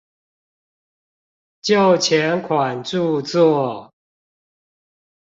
[1.61, 3.93] 就前款著作